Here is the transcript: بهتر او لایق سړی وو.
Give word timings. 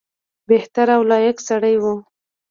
بهتر 0.49 0.87
او 0.95 1.01
لایق 1.11 1.37
سړی 1.49 1.75
وو. 1.81 1.95